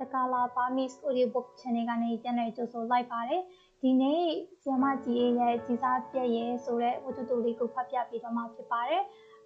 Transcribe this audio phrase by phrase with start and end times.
[0.00, 3.42] တကာလာ Burmese Audiobook Channel ကနေပြန်လည်ကြိုဆိုလိုက်ပါတယ်
[3.82, 4.22] ဒီနေ့
[4.62, 9.02] ဆီယမကြီးရဲ့ကြီးစားပြည့်ရဲ့ဆိုတဲ့ဝတ္ထုတူလေးကိုဖတ်ပြပေးတော့မှာဖြစ်ပါတယ်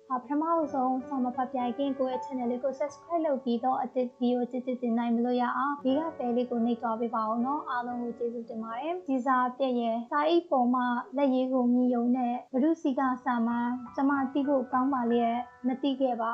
[0.08, 10.86] ပထမဆုံးဆောင်းမဖတ်ပြခင်ကိုယ့်ရဲ့ channel လေးကို subscribe လုပ်ပြီးတော့အသစ် video ကြည့်ကြည့်တင်နိုင်မလို့ရအောင်ဒီကပဲလေးကိုနှိပ်သွားပေးပါအောင်နော်အားလုံးကိုကျေးဇူးတင်ပါတယ်ကြီးစားပြည့်ရဲ့စာအိတ်ပေါ်မှာ
[11.16, 13.58] လက်ရည်ကိုမြည်ယုံနဲ့ဘဒုစီကစာမှာ
[13.94, 15.36] ကျမသိဖို့ကောင်းပါလျက်
[15.66, 16.32] မသိခဲ့ပါ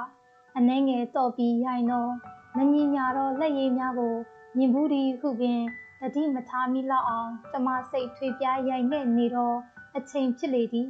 [0.57, 2.11] အနှဲငယ်တော့ပြီးရိုင်တော့
[2.57, 4.14] မငင်ညာတော့လက်ရည်များကို
[4.57, 5.61] မြင်ဘူးဒီခုပင်
[6.00, 9.57] တတိမထားမိလောက်အောင်ကျမစိတ်ထွေးပြားရိုင်နဲ့နေတော့
[9.96, 10.89] အချိန်ဖြစ်လေသည်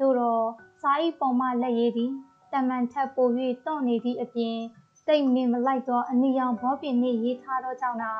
[0.00, 0.44] တို့တော့
[0.80, 2.12] စာအိတ်ပေါ်မှလက်ရည်သည်
[2.52, 3.28] တမန်ထက်ပို၍
[3.66, 4.56] တော့နေသည့်အပြင်
[5.04, 8.12] စိတ်မြင်မလိုက်သောအနီရောင်ဘောပင်နှင့်ရေးထားသောကြောင့်သာ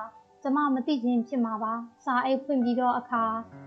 [0.42, 3.24] ကျမမသိခြင်းဖြစ်မှာပါစာအိတ်ဖွင့်ပြီးတော့အခါ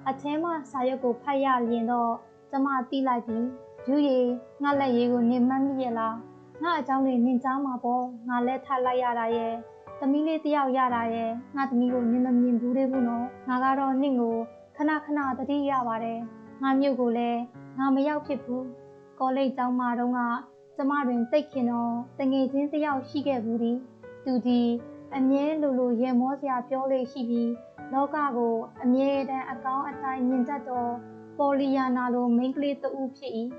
[0.09, 2.11] အထဲမှစာရွက်ကိုဖတ်ရလျင်တော့
[2.51, 3.39] ကျမသိလိုက်ပြီ
[3.87, 4.27] ယူရည်
[4.63, 6.15] ငါလက်ရည်ကိုနင်မှတ်မိရဲ့လား
[6.63, 9.53] ငါအကြောင်းလေးနင်ကြားမှာပေါ့ငါလက်ထပ်လိုက်ရတာရဲ့
[9.99, 14.35] သမီးလေးတယောက်ရတာရဲ့ငါသမီးကိုနင်မမြင်ဘူးသေးဘူးနော်ငါကတော့နင့်ကို
[14.75, 16.19] ခဏခဏတတိရပါတယ်
[16.61, 17.39] ငါမြို့ကိုလည်း
[17.77, 18.65] ငါမရောက်ဖြစ်ဘူး
[19.19, 20.19] ကောလိပ်ကျောင်းမှာတော့က
[20.75, 23.77] ကျမတွင်တိတ်ခင်တော့တငယ်ချင်းတယောက်ရှိခဲ့ဘူးသည်
[24.25, 24.61] သူဒီ
[25.15, 27.51] အမြဲလိုလိုရေမောစရာပြောလေးရှိပြီး
[27.93, 30.85] လောကကိုအမြဲတမ်းအကောင်းအတိုင်းမြင်တတ်သော
[31.37, 33.31] ပေါ်လီယာနာလိုမိန်းကလေးတဦးဖြစ်၏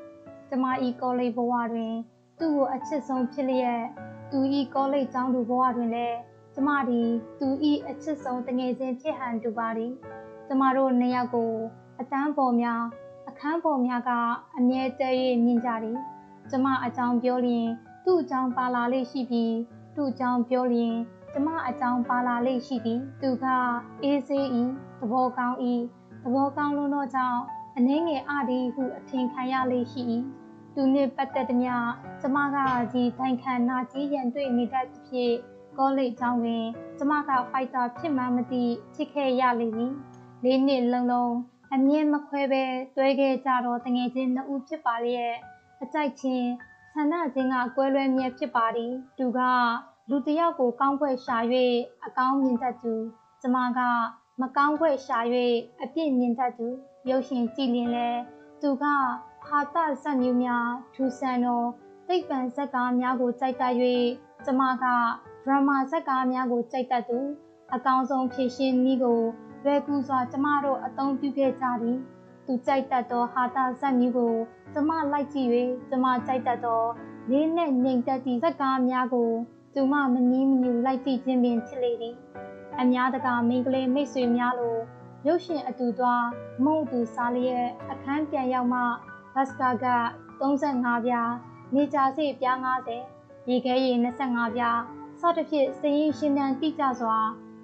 [0.49, 1.95] ကျမဤကောလိပ်ဘဝတွင်
[2.41, 3.83] သူ့ကိုအချစ်ဆုံးဖြစ်လျက်
[4.31, 6.19] သူဤကောလိပ်ကျောင်းသူဘဝတွင်လည်း
[6.55, 7.09] ကျမသည်
[7.41, 9.93] သူဤအချစ်ဆုံးတငယ်ချင်းဖြစ်ဟန်တူပါသည်
[10.47, 11.53] ကျမတို့နှစ်ယောက်ကို
[12.01, 12.83] အတန်းပေါ်များ
[13.29, 14.11] အခန်းပေါ်များက
[14.57, 15.99] အမြဲတည်း၍မြင်ကြသည်
[16.51, 17.67] ကျမအကြောင်းပြောလျင်
[18.05, 19.55] သူ့အကြောင်းပါလာလေးရှိပြီး
[19.97, 20.95] သူ့အကြောင်းပြောလျင်
[21.33, 23.47] ကျမအကြောင်းပါလာလေးရှိသည်သူက
[24.03, 24.63] အေးဆေးဤ
[24.99, 25.75] သဘောကောင်းဤ
[26.23, 27.41] သဘောကောင်းလုံးသောကြောင့်
[27.77, 30.03] အနှင်းငယ်အဒီဟုအထင်ခံရလေးရှိ၏
[30.75, 31.71] သူနှင့်ပတ်သက်သည်မြ
[32.21, 32.57] ကျမက
[32.93, 35.33] ကြီးတိုင်ခံနာကြီးရန်တွေ့နေတတ်ဖြစ်
[35.79, 36.67] ကောလိပ်ကျောင်းတွင်
[36.99, 38.63] ကျမကဖိုက်တာဖြစ်မှမသိ
[38.95, 39.95] ဖြစ်ခဲ့ရလိမ့်မည်
[40.45, 41.35] လေးနှစ်လုံးလုံး
[41.75, 42.65] အမြင်မခွဲပဲ
[42.97, 45.35] တွဲခဲ့ကြတော့တငယ်ချင်းနှစ်ဦးဖြစ်ပါလျက်
[45.83, 46.49] အကြိုက်ချင်း
[46.95, 49.41] ဆန္ဒချင်းကကွဲလွဲမြဲဖြစ်ပါသည်သူက
[50.11, 51.37] လူတယောက်ကိုကောင်းခွဲရှာ၍
[52.05, 52.93] အကောင်းမြင်တတ်သူ
[53.43, 53.81] ကျမက
[54.41, 55.19] မကောင်းခွဲရှာ၍
[55.83, 56.67] အပြစ်မြင်တတ်သူ
[57.09, 58.09] ရုပ်ရှင်ကြည့်လင်လဲ
[58.63, 58.85] သူက
[59.51, 61.63] ဟာတဇက်မျိုးများထူဆန်သော
[62.09, 63.75] သိပ္ပံဇက်ကားများကိုကြိုက်တတ်၍
[64.45, 67.19] ကျမကဒရမာဇက်ကားများကိုကြိုက်တတ်သူ
[67.75, 69.21] အကောင်းဆုံးဖြည့်ရှင်းနည်းကို
[69.65, 71.99] လွယ်ကူစွာကျမတို့အသုံးပြုခဲ့ကြသည်
[72.47, 74.35] သူကြိုက်တတ်သောဟာတာဇက်မျိုးကို
[74.73, 75.49] ကျမလိုက်ကြည့်၍
[75.91, 76.83] ကျမကြိုက်တတ်သော
[77.31, 79.31] လေးနဲ့ငြိမ်သက်သည့်ဇက်ကားများကို
[79.75, 82.15] သူမမနီးမညူလိုက်ကြည့်ခြင်းပင်ဖြစ်လေသည်
[82.81, 84.77] အများတကာမိန်းကလေးမိတ်ဆွေများလို
[85.27, 86.25] ရုပ်ရှင်အတူသွား
[86.65, 88.83] မုံတူစားလျက်အခန်းပြန်ရောက်မှ
[89.35, 89.87] ဘတ်စကာက
[90.41, 91.33] 35ပြား
[91.75, 92.57] နေကြစီပြား
[93.09, 93.93] 90ရေခဲရေ
[94.25, 94.81] 25ပြား
[95.21, 97.19] စသဖြင့်စရင်ရှင်းတန်းတိကျစွာ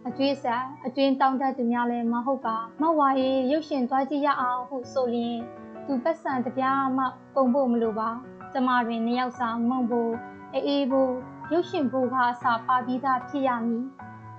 [0.08, 5.38] အကျွေးဆက်အကျွင်းတောင်းတသူများလည်းမဟုတ်ပါမောက်ဝါရေးရုပ်ရှင်သွားကြည့်ရအောင်ဟုဆိုလျင်
[5.86, 8.08] သူပတ်စံတပြားမှပုံဖို့မလိုပါ
[8.52, 10.12] ကျမတွင်နှစ်ယောက်စာမုံဖို့
[10.54, 11.12] အေးအေးဖို့
[11.52, 13.84] ရုပ်ရှင်ဖို့ကအစာပါပြီးသားဖြစ်ရမည်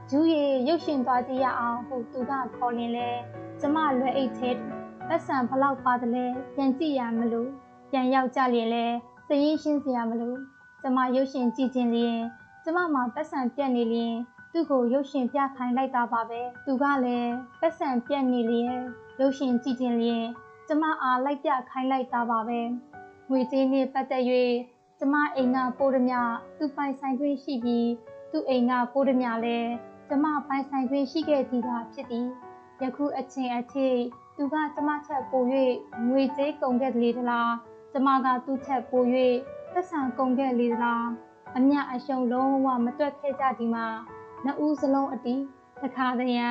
[0.10, 3.10] ဂျူးရီရုပ်ရှင်သွားကြည့်ရအောင်ဟုသူကခေါ်လင်လဲ
[3.60, 4.58] ကျမလွယ်အိတ်သေး
[5.10, 6.26] ပတ်စံဘလောက်ပါတယ်လဲ
[6.56, 7.50] ပြန်ကြည့်ရမလို့
[7.92, 8.86] ပြန်ရောက်ကြလျင်လဲ
[9.28, 10.38] စရင်ရှင်းစရာမလို့
[10.82, 12.18] ကျမရုပ်ရှင်ကြည့်ခြင်းလျင်
[12.64, 14.14] ကျမမှာပတ်စံပြက်နေလျင်
[14.52, 17.32] သူ့ကိုရုပ်ရှင်ပြခိုင်းလိုက်တာပါပဲသူကလည်း
[17.62, 18.74] ပတ်စံပြက်နေလျင်
[19.20, 20.24] ရုပ်ရှင်ကြည့်ခြင်းလျင်
[20.68, 22.60] ကျမအားလိုက်ပြခိုင်းလိုက်တာပါပဲ
[23.30, 24.24] ငွေကြေးနဲ့ပတ်သက်၍
[25.00, 26.14] ကျမအိမ်ကပိုးဓမြ
[26.58, 27.90] သူပိုင်ဆိုင်ခွင့်ရှိပြီး
[28.32, 29.70] သူ့အိမ်ကပိုးဓမြလည်း
[30.10, 32.28] ကျမပိုင်ဆိုင်ခွင့်ရှိခဲ့သည်သာဖြစ်သည်
[32.82, 33.88] ယခုအချိန်အထိ
[34.40, 35.44] သူကကျမချက်ပို၍
[36.10, 37.52] ငွေကြေးကုန်ခဲ့လေသလား
[37.92, 39.04] ကျမကသူ့ချက်ပို၍
[39.74, 41.06] သက်ဆိုင်ကုန်ခဲ့လေသလား
[41.58, 43.86] အမြအရှုံလုံးဝမတွက်ခဲ့ကြဒီမှာ
[44.44, 45.42] နှစ်ဦးစလုံးအတီး
[45.82, 46.50] တခါတရံ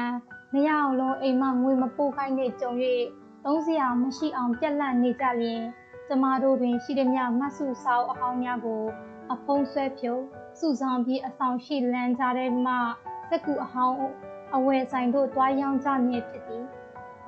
[0.52, 2.70] နှစ်ယောက်လုံးအိမ်မငွေမပို့ခိုင်းနေကြုံ၍
[3.44, 5.62] သုံးစရာမရှိအောင်ပြက်လက်နေကြလျင်
[6.08, 8.82] ကျမတို့တွင်ရှိသည်များမတ်စုဆောက်အဟောင်းများကို
[9.32, 10.22] အဖုံးဆွဲဖြုတ်
[10.58, 12.74] စုဆောင်ပြီးအဆောင်ရှိလန်းကြတဲ့မှ
[13.28, 13.98] စက်ကူအဟောင်း
[14.56, 16.64] အဝယ်ဆိုင်တို့တွားရောင်းကြမည်ဖြစ်သည်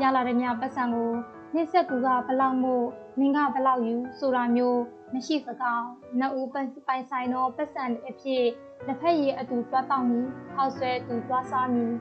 [0.03, 1.11] ရလာတဲ့များပတ်စံကို
[1.55, 2.87] နှိစက်ကူကဘလောက်မို့
[3.21, 4.81] နင်ကဘလောက်ယူဆိုတာမျိုး
[5.15, 5.87] မရှိစကောင်း
[6.19, 8.45] နှစ်ဦးပိုင်ဆိုင်သောပတ်စံအဖြစ်
[8.87, 11.93] လက်ဖက်ရည်အတူတွားတောင်းမည်ဟောက်ဆွဲတူတွားစားမည်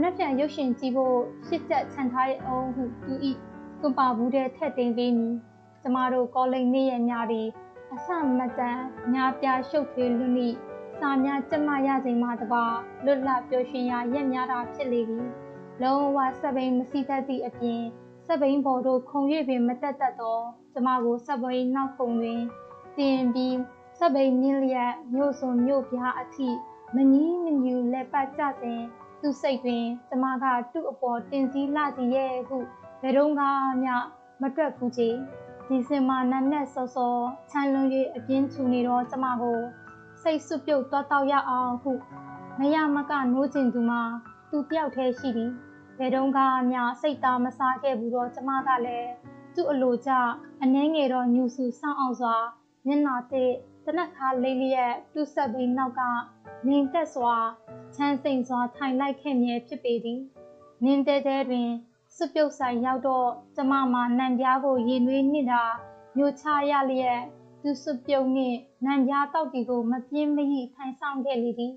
[0.00, 3.32] နှစ်ပြန်ရုပ်ရှင်ကြည့်ဖို့ရှစ်ချက်ခြံထားတဲ့အောင်ဟုသူဤ
[3.80, 5.34] ကွန်ပါဘူးတဲ့ထက်သိမ်းပေးမည်
[5.82, 7.48] ကျမတို့ကောလိပ်နေ့ရက်များသည်
[7.92, 8.08] အဆ
[8.38, 8.78] မတန်
[9.14, 10.48] ညာပြရှုပ်ထွေးလူနိ
[11.00, 12.64] စာများကျမရချိန်မှတပါ
[13.04, 15.26] လွတ်လပ်ပျော်ရွှင်ရာရက်များတာဖြစ်လေသည်
[15.82, 17.82] လုံးဝစပိန်မစီတတ်သည့်အပြင်
[18.26, 20.38] စပိန်ဘော်တို့ခုံ၍ပင်မတက်တတ်သော
[20.72, 22.42] ကျမကိုစပိန်နောက်ခုံတွင်
[22.98, 23.56] တင်ပြီး
[23.98, 26.48] စပိန်မြင့်လျက်မြို့စုံမြို့ပြားအထိ
[26.94, 28.80] မနီးမညူလက်ယ်ပတ်ကြစဉ်
[29.20, 32.58] သူစိတ်တွင်ကျမကသူ့အပေါ်တင်စည်းလာစီရဲ့ဟု
[33.00, 33.46] ဘယ်တော့မှ
[34.42, 35.16] မတွက်ဘူးကြီး
[35.68, 37.14] ဒီစင်မာနတ်နဲ့စောစော
[37.50, 39.58] ချမ်းလွန်၍အပြင်းချူနေတော့ကျမကို
[40.22, 41.92] စိတ်စွပြုတ်သွားတော့ရအောင်ဟု
[42.58, 44.02] မရမကနိုးကျင်သူမှာ
[44.50, 45.52] သူတယောက်တည်းရှိသည်
[45.98, 46.42] ဘယ်တော့မှ
[47.00, 49.10] စိတ်သားမစားခဲ့ဘူးတော့ကျမကလည်း
[49.54, 50.10] သူ့အလိုကျ
[50.62, 52.36] အနှဲငယ်တော့ညူဆူဆောင်းအောင်စွာ
[52.86, 53.50] မျက်နာတဲ့
[53.84, 56.00] တနက်ခါလေးလျက်တူဆက်ဘိန်းနောက်က
[56.68, 57.34] နေတက်စွာ
[57.94, 60.20] ချမ်းစိန်စွာထိုင်လိုက်ခဲ့မြဲဖြစ်ပေသည်
[60.84, 61.68] နင်းတဲတဲတွင်
[62.16, 65.64] စွပြုတ်ဆိုင်ရောက်တော့ကျမမှာနံပြားကိုရင်နွေးနစ်တာ
[66.16, 67.20] မျိုးချရလျက်
[67.62, 71.72] သူစွပြုတ်နှင့်နံပြားတောက်တီကိုမပြင်းမရိထိုင်ဆောင်ခဲ့လေသည်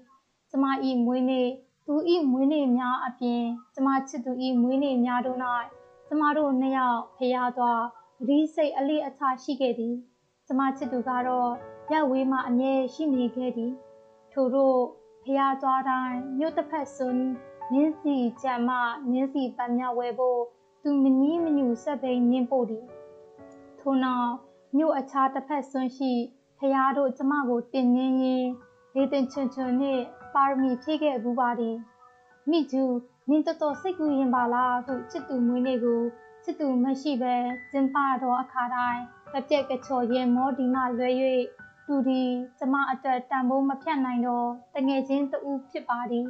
[0.49, 1.47] ကျမဤမွေးနေ့
[1.87, 3.43] သူဤမွေးနေ့များအပြင်
[3.73, 5.39] ကျမချစ်သူဤမွေးနေ့များတို့၌
[6.07, 7.83] ကျမတို့နှစ်ယောက်ဖျားသွား
[8.25, 9.95] ပရိစိတ်အလေးအထားရှိခဲ့သည်
[10.47, 11.51] ကျမချစ်သူကတော့
[11.91, 13.71] ရက်ဝေးမှအမြဲရှိနေခဲ့သည်
[14.33, 14.79] ထို့တို့
[15.23, 17.25] ဖျားသွားတိုင်းမြို့တစ်ဖက်စွန်း
[17.73, 18.69] နင်းစီကြံမ
[19.11, 20.41] နင်းစီပမြဝဲဖို့
[20.83, 22.85] သူမနီးမညူဆက်ပိန်နင်းပို့သည်
[23.79, 24.31] ထို့နောက်
[24.77, 26.11] မြို့အခြားတစ်ဖက်စွန်းရှိ
[26.59, 28.49] ဖျားတို့ကျမကိုတင်နင်းရင်း
[28.93, 30.05] ဒေသင်ချွန်ချွန်နှင့်
[30.35, 31.75] ပါရမီဖြည့်ခဲ့ဘူးပါသည်
[32.49, 32.83] မိကျူ
[33.29, 36.01] နင်းတော်တော်စိတ်ကူးရင်ပါလားဟုချစ်သူမွေးနေ့ကို
[36.43, 37.35] ချစ်သူမရှိပဲ
[37.71, 39.01] ကျင်းပတော့အခါတိုင်း
[39.31, 41.09] ကြက်ကြက်ကချော်ရင်မောဒီမှလွဲ၍
[41.87, 42.21] သူဒီ
[42.57, 46.27] ကျမအတွက်တန်ဖိုးမဖြတ်နိုင်တော့တငယ်ချင်းတူဖြစ်ပါသည်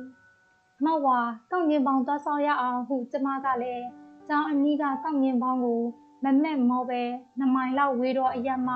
[0.84, 1.19] မောက်ဝါ
[1.52, 3.86] ကောက်ငင်ပေါင်းသွားဆောင်ရအောင်ဟုကျမကလည်း
[4.28, 5.81] ကျောင်းအနီးကကောက်ငင်ပေါင်းကို
[6.24, 7.02] မမက်မောပဲ
[7.40, 8.75] နမိုင်လောက်ဝေးတော့အရက်မှ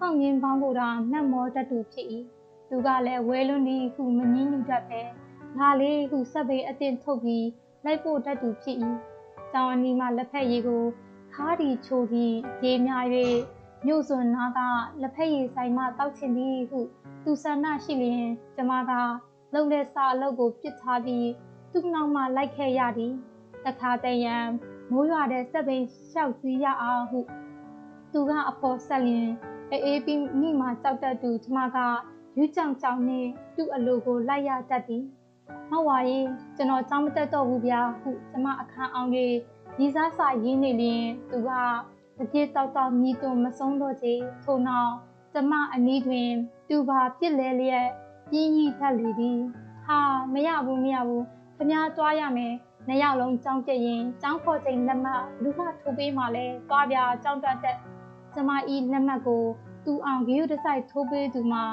[0.00, 2.06] ကောက်ငင်ပေါင်းကိုသာမက်မောတတ်သူဖြစ်၏
[2.68, 5.00] သူကလည်းဝဲလွန်းသည်ဟုမငင်းညူတတ်ပဲ
[5.58, 7.46] လာလေးဟုစက်ပေအတင်ထုတ်ပြီး
[7.84, 8.78] လိုက်ဖို့တတ်သူဖြစ်၏
[9.52, 10.84] ကျောင်းအနီးမှလက်ဖက်ရည်ကို
[11.34, 12.34] ခါးဒီချိုပြီး
[12.64, 13.04] ရေများ၍
[13.86, 14.58] မြို့စွန်နာက
[15.00, 16.80] လက်ဖက်ရည်ဆိုင်မှတောက်ချင်သည်ဟု
[17.24, 18.26] သူဆန္ဒရှိလျင်
[18.56, 18.92] ကျမက
[19.54, 21.28] လုံတဲ့စာအလုပ်ကိုပြစ်ထားပြီး
[21.72, 23.12] သူ့နောက်မှလိုက်ခဲ့ရသည်
[23.64, 24.46] တခါတည်းရန်
[24.90, 27.20] မိုးရွာတဲ့စက်ပိန်လျှောက်စီးရအောင်ဟု
[28.12, 29.28] သူကအဖို့ဆက်လျင်
[29.70, 31.78] အေးပြီးမိမှကြောက်တတ်သူကျမက
[32.36, 35.04] ယူးကြောင်ကြောင်နဲ့သူ့အလိုကိုလိုက်ရတတ်သည်။
[35.68, 36.24] ဟုတ်ပါရဲ့
[36.56, 39.10] ကျွန်တော်ကြောင်းမတက်တော့ဘူးဗျာဟုကျမအခန်းအောင်၍
[39.78, 41.50] ရီစားစာရင်းနေလျင်သူက
[42.18, 44.12] တပြေတောက်တောက်မြည်သွမဆုံးတော့ချေ
[44.44, 44.92] ထို့နောက်
[45.32, 46.30] ကျမအနီးတွင်
[46.68, 47.86] သူပါပြစ်လဲလျက်
[48.30, 49.38] ပြင်းကြီးထက်လေသည်
[49.86, 49.98] ဟာ
[50.32, 51.24] မရဘူးမရဘူး
[51.56, 52.54] ခမားသွားရမယ်
[52.86, 57.76] နှစ်ယောက်လုံးကြောင်းပြရင်ကြောင်းခေါ်ချိန်လက်မှတ်လူကထိုးပေးမှလဲသွားပြကြောင်းတက်တဲ့
[58.34, 59.44] ကျမဤလက်မှတ်ကို
[59.84, 61.64] သူအောင်ဂီယူတဆိုင်ထိုးပေးသူမှာ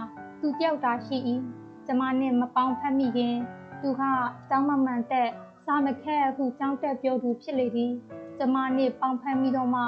[0.45, 1.17] သူတယောက်တာရှိ၏
[1.85, 3.35] ကျမနဲ့မပေါင်းဖက်မိခင်
[3.81, 4.03] သူက
[4.49, 5.29] ကျောင်းမမှန်တဲ့
[5.65, 7.91] စာမခဲအခုကျောင်းတက်ပြောသူဖြစ်လေသည်
[8.37, 9.83] ကျမနဲ့ပေါင်းဖက်မိတော့မှ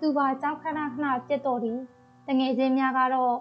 [0.00, 1.78] သူပါကျောင်းခဏခဏပြတ်တော်သည်
[2.26, 3.36] တငယ်ချင်းများကတော့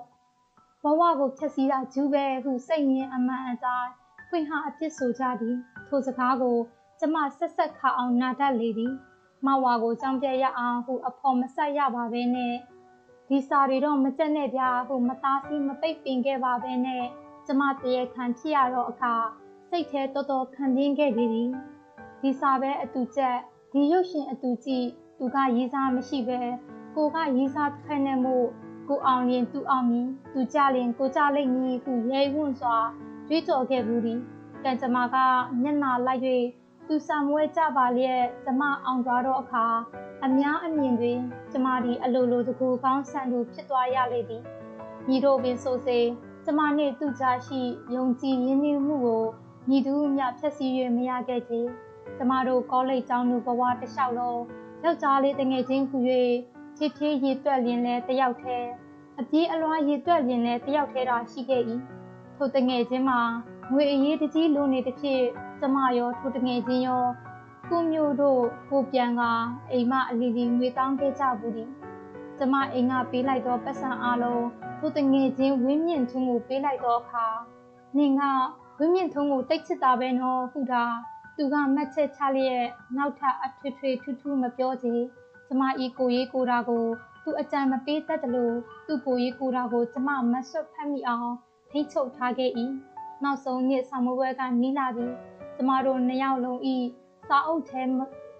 [0.83, 3.91] ဘဝကိုဖြည့်ဆည်းတာဂျူးပဲဟုစိတ်ရင်းအမှန်အတိုင်း
[4.29, 5.55] ဖွင့်ဟာအပြစ်ဆိုကြသည်
[5.87, 6.57] ထိုစကားကို
[6.99, 8.93] ကျမဆက်ဆက်ခါအောင်နာတတ်လေသည်
[9.45, 12.55] မဝါကိုကြောင်းပြရအောင်ဟုအဖော်မဆက်ရပါပဲနဲ့
[13.29, 17.03] ဒီစာတွေတော့မကြက်နဲ့ဗျာဟုမသားစီမပိတ်ပင်ခဲ့ပါပဲနဲ့
[17.45, 19.13] ကျမတရေခံဖြစ်ရတော့အခါ
[19.69, 21.29] စိတ်แท้တော်တော်ခံပြင်းခဲ့သည်
[22.21, 23.37] ဒီစာပဲအတူချက်
[23.71, 24.87] ဒီရုပ်ရှင်အတူကြည့်
[25.17, 26.39] သူကရေးစားမရှိပဲ
[26.95, 28.35] ကိုကရေးစားခိုင်းနေမှု
[28.89, 32.77] ကိုအောင်ရင်သူအောင်မည်သူကြလင်ကိုကြလိမ့်မည်ဟုရဲဝွန့်စွာ
[33.27, 34.19] တွေးကြော်ခဲ့ဘူးသည်
[34.63, 35.15] ကံကြမ္မာက
[35.61, 36.21] မျက်နာလိုက်၍
[36.87, 39.65] သူဆံမွဲကြပါလျက်ကျမအောင်သွားတော့အခါ
[40.25, 41.19] အများအမြင်တွင်
[41.51, 44.43] ကျမသည်အလိုလိုတကူကောင်းဆန်သူဖြစ်သွားရလေသည်
[45.09, 45.99] ညီတို့ပင်ဆိုစေ
[46.45, 47.61] ကျမနှင့်သူကြားရှိ
[47.95, 49.23] ယုံကြည်ရင်းနှီးမှုကို
[49.69, 51.61] ညီသူမြဖြည့်ဆည်း၍မရခဲ့ချေ
[52.17, 54.41] ကျမတို့ကောလိပ်ကျောင်းသူဘဝတစ်လျှောက်လုံး
[54.83, 55.97] ယောက်ျားလေးတငယ်ချင်းခု၍
[56.77, 58.69] ချစ်သေးရည်တွက်လျင်လဲတယောက်တည်း
[59.19, 61.63] အပြေးအလွှားရည်တွက်လျင်လဲတယောက်တည်းသာရှိခဲ့၏
[62.35, 63.19] ထိုတငယ်ချင်းမှာ
[63.71, 65.25] ငွေအရေးတကြီးလိုနေသည်ဖြင့်
[65.59, 67.05] ကျမရောထိုတငယ်ချင်းရော
[67.69, 69.21] ကိုမျိုးတို့ကိုပြန်က
[69.71, 71.69] အိမ်မအလီလီငွေတောင်းခဲ့ကြဘူးသည်
[72.37, 74.45] ကျမအိမ်ကပေးလိုက်သောပတ်စံအားလုံး
[74.79, 77.25] ထိုတငယ်ချင်းဝင်းမြင့်ထုံးကိုပေးလိုက်သောအခါ
[77.97, 78.21] နင်က
[78.77, 80.83] ဝင်းမြင့်ထုံးကိုတိတ်ချစ်တာပဲနော်ဟုတာ
[81.37, 82.65] သူကမှတ်ချက်ချလျက်
[82.97, 84.93] နောက်ထပ်အထွေထွေထူးထူးမပြောချေ
[85.47, 86.83] ကျမဤကိုရေးကိုတာကို
[87.23, 88.55] သူအကြံမပေးတတ်တယ်လို့
[88.87, 91.29] သူ့ကိုရေးကိုတာကိုကျမမဆွတ်ဖတ်မိအောင်
[91.71, 92.51] ထိတ်ချုပ်ထားခဲ့၏
[93.23, 95.07] နောက်ဆုံးနေ့ဆောင်မပွဲကနီးလာပြီ
[95.55, 96.75] ကျမတို့နှစ်ယောက်လုံးဤ
[97.29, 97.81] စာအုပ်ထဲ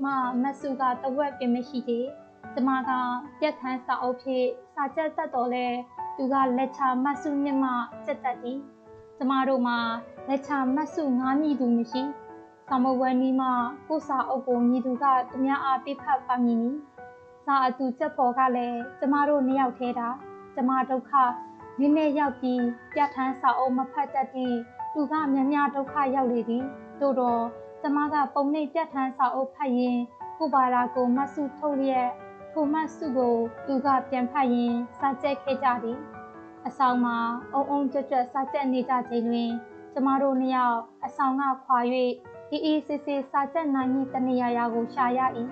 [0.04, 0.12] မှ
[0.44, 2.08] မဆုကတဝက်ပင်မရှိသေး
[2.54, 2.92] ကျမက
[3.40, 5.68] ပြက်ထန်းစာအုပ်ဖြင့်စာချက်သက်တော်လဲ
[6.18, 7.72] သူကလက်ချမဆုနှစ်မှ
[8.06, 8.60] စက်သက်သည်
[9.18, 9.78] ကျမတို့မှာ
[10.28, 12.04] လက်ချမဆုငားမိသူမရှိ
[12.68, 13.50] ဆောင်မပွဲနီးမှ
[13.88, 16.72] ကိုစာအုပ်ကိုမြည်သူကသူများအားပြဖတ်ပါမည်နီ
[17.46, 20.10] စာအတူချက်ဖော်ကလည်းကျမတို့နှစ်ယောက်ထဲတာ
[20.56, 21.12] ကျမဒုက္ခ
[21.80, 24.56] နည်းနည်းရောက်ပြီးပြဋ္ဌာန်းစာအုပ်မဖတ်တတ်သည့်
[24.94, 26.66] သူကမြများဒုက္ခရောက်လေသည်
[27.00, 27.42] တို့တော့
[27.82, 29.98] ကျမကပုံနှိပ်ပြတ်ထန်းစာအုပ်ဖတ်ရင်
[30.38, 32.10] ကိုပါရာကိုမဆုထုတ်လျက်
[32.52, 33.36] ထိုမဆုကို
[33.68, 36.00] သူကပြန်ဖတ်ရင်စာကျက်ခဲ့ကြသည်
[36.68, 37.18] အဆောင်မှာ
[37.54, 39.52] အုံအုံကြွကြွစာကျက်နေကြချိန်တွင်
[39.94, 41.80] ကျမတို့နှစ်ယောက်အဆောင်ကခွာ၍
[42.52, 45.20] အေးအေးဆေးဆေးစာကျက်နိုင်မည့်တနေရာရာကိုရှာရ၏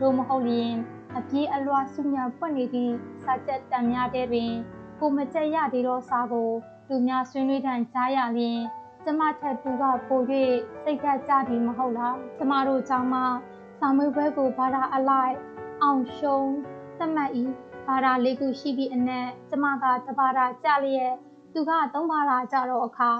[0.00, 0.72] တို့မဟုတ်လျင်
[1.16, 4.52] အပြေးအလွှာစုညံပွက်နေသည့်စာကျက်တံများတဲ့တွင်
[5.00, 6.50] ကိုမကျက်ရသေးသောစာကို
[6.88, 8.60] သူများဆွေးနွေးတန်ကြားရလျင်
[9.04, 10.20] ကျမထက်သူကပို၍
[10.82, 13.20] စိတ်ဓာတ်ကြသည်မဟုတ်လားကျမတို့ကြောင့်မှ
[13.80, 15.34] စာမေးပွဲကိုဘာသာအလိုက်
[15.82, 16.50] အောင်ရှုံး
[16.98, 17.30] သတ်မှတ်၏
[17.86, 21.12] ဘာသာလေးခုရှိသည့်အနက်ကျမကတဘာသာကြလျက်
[21.52, 23.10] သူကသုံးဘာသာကြတော့အခါ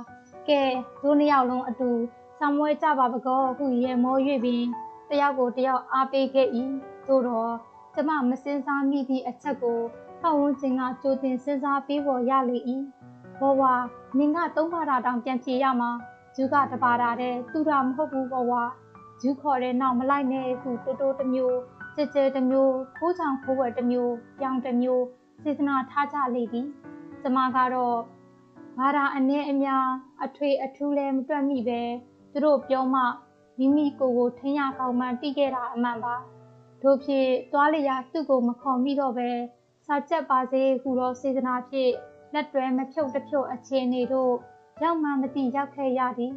[0.48, 0.62] ကဲ
[1.02, 1.90] တို့နှစ်ယောက်လုံးအတူ
[2.38, 4.64] ဆံမွဲကြပါပကောဟုရေမော၍ပင်
[5.10, 6.48] တယောက်ကိုတယောက်အားပေးခဲ့၏
[7.06, 7.52] သို့တော့
[7.94, 9.80] ကျမမစင်စားမိသည့်အချက်ကို
[10.22, 12.58] ပတ်ဝန်းကျင်ကကြိုတင်စဉ်းစားပေးပေါ်ရလေ၏
[13.40, 13.72] ဘောဝါ
[14.18, 15.90] နင်ကသုံးပါတာတောင်ပြန်ဖြေရမှာ
[16.36, 18.62] ဂျူးကတပါတာတဲ့သူတာမဟုတ်ဘူးဘောဝါ
[19.20, 21.58] ဂျူးခေါ်တဲ့နောက်မလိုက်နဲ့ဟုတိုးတိုးတစ်မျိုး
[21.96, 25.04] ကြဲကြဲတစ်မျိုးဖိုးချောင်ဖိုးဝဲတစ်မျိုးပြောင်တစ်မျိုး
[25.42, 26.66] စေတနာထားကြလေသည်
[27.22, 27.98] ကျမကတော့
[28.78, 29.86] ဘာသာအနည်းအများ
[30.24, 31.82] အထွေအထူးလဲမတွက်မိပဲ
[32.32, 33.02] သူတို့ပြောမှ
[33.58, 36.14] မိမိကိုယ်ကိုထင်ရကောင်းမှတိခဲ့တာအမှန်ပါ
[36.82, 39.30] တို့ဖြစ်သွားလျာသူ့ကိုမခေါ်မိတော့ပဲ
[39.86, 41.92] စာချက်ပါစေဟူသောစေတနာဖြင့်
[42.34, 44.32] လက်တွဲမဖြုတ်တဖြုတ်အခြေအနေတို့
[44.82, 46.32] ရောက်မှမသိရောက်ခဲ့ရသည်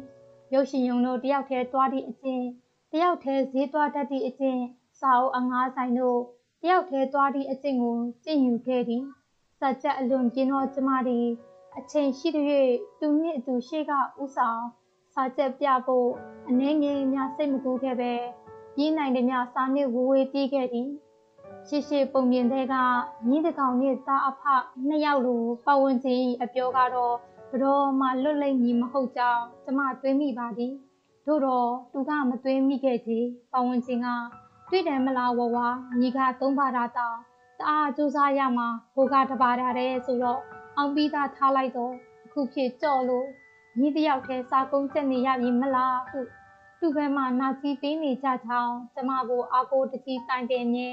[0.52, 2.46] ရုပ်ရှင်ယုံတို့တယောက်တည်းသွားသည့်အချင်း
[2.92, 4.62] တယောက်တည်းဈေးသွားတတ်သည့်အချင်း
[5.00, 6.18] စာအုပ်အငားဆိုင်တို့
[6.62, 9.04] တယောက်တည်းသွားသည့်အချင်းကိုကြင်ယူခဲ့သည်
[9.58, 11.26] စာချက်အလွန်ပြင်းသောကျမသည်
[11.78, 14.62] အချိန်ရှိသည့်သူနှင့်အတူရှေ့ကဥဆောင်
[15.14, 16.08] စာချက်ပြဖို့
[16.48, 18.12] အနှဲငယ်များစိတ်မကူးခဲ့ပဲ
[18.74, 20.88] ပြီးနိုင်သည်များစာနှင့်ဝေဝေးပြေးခဲ့သည်
[21.70, 22.74] ရှိရှိပုံပြင်တဲ့က
[23.28, 24.42] မြင်းတကောင်နဲ့သားအဖ
[24.86, 27.14] နှစ်ယောက်လိုပတ်ဝန်းကျင်အပြောကတော့
[27.50, 30.72] ဘတော်မှလွတ်လိမ့်မည်မဟုတ်ကြောင်းကျမတွေးမိပါသည်
[31.26, 34.08] တို့တော့သူကမတွေးမိခဲ့သေးပတ်ဝန်းကျင်က
[34.70, 35.56] တွေ့တယ်မလားဝဝ
[36.00, 37.18] ညီကသုံးပါတာတောင်း
[37.58, 40.40] တအားစူးစားရမှာဘိုးကတပါတာတဲ့ဆိုတော့
[40.76, 41.92] အောင်ပြီးသားထားလိုက်တော့
[42.24, 43.26] အခုဖြစ်ကြော့လို့
[43.80, 46.20] ညီတယောက်တည်းစာကုန်းချက်နေရပြီမလားဟု
[46.80, 50.88] သူ့ဘက်မှနာကြီးပေးနေကြကြောင်းကျမကိုအာကိုတကြီးတိုင်တယ်မြဲ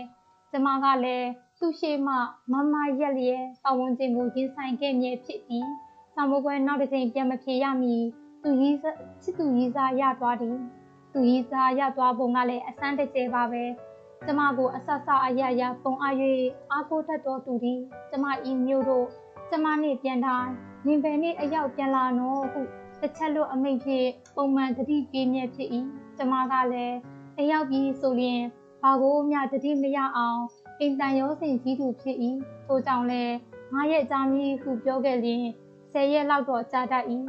[0.58, 2.16] ကျမကလည်းသူ့ရှိမှ
[2.52, 5.66] မမရက်လျက်ပတ်ဝန်းကျင်ကိုရင်ဆိုင်ခဲ့မြဲဖြစ်သည်။
[6.14, 7.96] ဆောင်းမကွယ်နောက်တစ်ချိန်ပြန်မဖြေရမီ
[8.44, 10.58] သူကြီးချစ်သူကြီးစားရသွားသည်။
[11.14, 13.64] သူကြီးစားရသွားပုံကလည်းအစမ်းတကျပါပဲ။
[14.26, 16.14] ကျမကိုအဆဆအရရပုံအား၍
[16.72, 19.08] အားကိုတတ်တော်သူသည်ကျမဤမျိုးတို့
[19.50, 20.52] ကျမနှင့်ပြန်တိုင်း
[20.86, 22.62] ညင်ပယ်နှင့်အရောက်ပြန်လာနော်ဟု
[23.02, 25.70] တစ်ချက်လို့အမိတ်ဖြင့်ပုံမှန်တတိပြေးမြဲဖြစ်၏
[26.18, 26.96] ကျမကလည်း
[27.40, 28.42] အရောက်ပြီးဆိုရင်
[28.86, 30.42] ဘာကိုမျှတတိမရအောင်
[30.80, 32.18] အိမ်တန်ရောစင်ကြီးသူဖြစ်၏
[32.65, 33.36] ထို့ကြောင့်လည်း
[33.74, 35.44] ငါရဲ့အကြောင်းကြီးဟုပြောခဲ့လျင်
[35.92, 37.06] ဆယ်ရက်လောက်တော့ကြာတတ်၏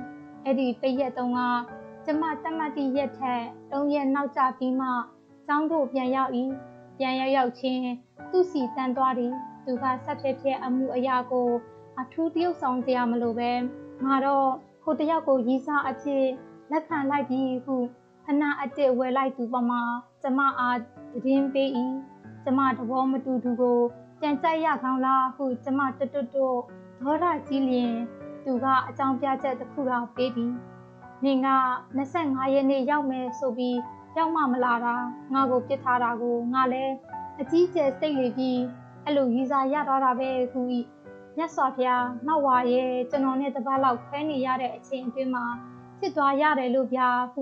[0.44, 1.40] အဲ့ဒီပိတ်ရက်တုန်းက
[2.04, 4.88] ကျမတမတ်တိရက်ထက်၃ရက်နောက်ကျပြီးမှ
[5.46, 6.32] ကျောင်းတို့ပြန်ရောက်၏
[6.98, 7.82] ပြန်ရောက်ရောက်ချင်း
[8.30, 9.32] သူ့စီတန်သွားသည်
[9.64, 11.48] သူကဆက်ဖြစ်ဖြစ်အမှုအရာကို
[12.00, 13.50] အထူးတရုပ်ဆောင်စရာမလိုပဲ
[14.04, 14.48] ငါတော့
[14.84, 16.24] ကိုတယောက်ကိုရီးစားအဖြစ်
[16.70, 17.76] လက်ခံလိုက်ပြီးဟု
[18.24, 19.80] ခဏအတစ်ဝယ်လိုက်သူပမာ
[20.22, 20.78] ကျမအား
[21.24, 21.68] တည်င်းပေး၏
[22.44, 23.78] ကျမတဘောမတူတူကို
[24.20, 26.52] ကြံကြိုက်ရကောင်းလားဟုကျမတွတ်တွတ်ဒေါ
[27.22, 27.94] ရကြီးလျင်
[28.44, 30.52] သူကအကြောင်းပြချက်တစ်ခုတော့ပေးသည်
[31.24, 31.48] နင်က
[31.98, 33.78] 25ရက်နေ့ရောက်မယ်ဆိုပြီး
[34.16, 34.96] ရောက်မှမလာတာ
[35.32, 36.94] ငါကိုပြစ်ထားတာကိုငါလည်း
[37.40, 38.60] အကြီးကျယ်စိတ်လေပြီး
[39.04, 40.80] အဲ့လိုရီစာရတော့တာပဲခုဤ
[41.36, 45.46] မြတ်စွာဘုရားနောက်ဝါရဲ့ကျွန်တော်နဲ့တပတ်လောက်ခွဲနေရတဲ့အချိန်အတွင်းမှာ
[45.98, 47.40] ဖြစ်သွားရတယ်လို့ဗျာဟု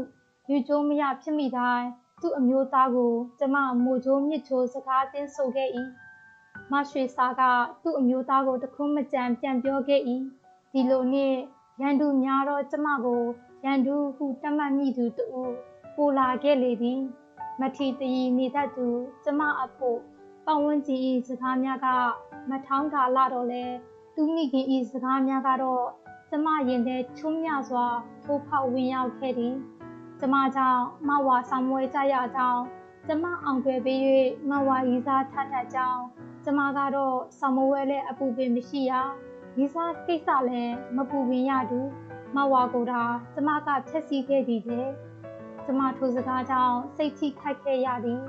[0.50, 1.88] ယူကျိုးမရဖြစ်မိတိုင်း
[2.26, 5.68] သူ့အမျိုးသားကိုကျမမိုချိုးမြစ်ချိုးစကားတင်းဆိုခဲ့၏
[6.70, 7.42] မရွှေစာက
[7.82, 10.00] သူ့အမျိုးသားကိုတခုမကြံပြန်ပြောခဲ့၏
[10.72, 11.36] ဒီလိုနှင့်
[11.80, 13.22] ရန်သူများတော့ကျမကို
[13.64, 15.26] ရန်သူဟုတတ်မှတ်မိသူတူ
[15.96, 17.00] ပိုလာခဲ့လေသည်
[17.60, 18.86] မထီတရီနေတတ်သူ
[19.24, 19.98] ကျမအဖို့
[20.44, 21.86] ပတ်ဝန်းကျင်၏စကားများက
[22.50, 23.64] မထောင်းတာလာတော့လဲ
[24.14, 25.84] သူမိခင်၏စကားများကတော့
[26.30, 27.86] ကျမရင်ထဲချုံးမြစွာ
[28.22, 29.54] ထိုးဖောက်ဝင်ရောက်ခဲ့သည်
[30.20, 32.62] ကျမကြောင့်မဝါဆောင်မွေကြရကြောင်း
[33.06, 34.00] ကျမအောင်ွယ်ပေး၍
[34.50, 36.02] မဝါရီစားထထကြောင်း
[36.44, 38.92] ကျမကတော့ဆောင်မဝဲလဲအပူပင်မရှိရ
[39.58, 41.80] ရီစားကိစ္စလည်းမပူပင်ရတူ
[42.36, 43.02] မဝါကိုတာ
[43.34, 44.88] ကျမကဖြက်စီးခဲ့သည်တဲ့
[45.64, 48.22] ကျမထိုစကားကြောင့်စိတ်ထိခိုက်ခဲ့ရသည်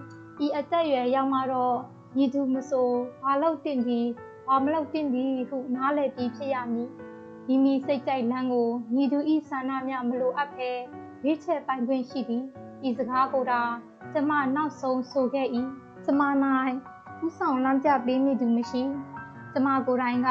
[0.45, 1.77] ဤအသက်အရွယ်ရောက်မှတော့
[2.17, 2.89] ညီသူမဆို
[3.21, 4.09] ဘာလို့တင်ပြီး
[4.47, 6.89] ဘာမလို့တင်ပြီးဟုနားလည်ပြီးဖြစ်ရမည်
[7.47, 10.71] မိမိစိတ်ကြိုက်လမ်းကိုညီသူဤဆန္ဒများမလိုအပ်ဘဲ
[11.27, 12.43] ရွေးချယ်ပိုင်ခွင့်ရှိသည်
[12.87, 13.61] ဤစကားကိုတာ
[14.13, 15.47] ကျမနောက်ဆုံးဆိုခဲ့၏
[16.05, 16.21] ကျမ၌
[17.25, 18.81] ဥဆောင်လမ်းပြပေးမိသူမရှိ
[19.53, 20.29] ကျမကိုယ်တိုင်က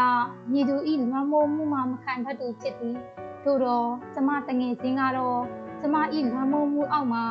[0.53, 2.97] ညီသူဤလွမ်းမိုးမှုမှမခံတတ်သူဖြစ်သည်
[3.43, 5.41] ထို့တော့ကျမတငယ်ချင်းကတော့
[5.81, 7.25] ကျမဤလမ်းမမှုအောက်မှာ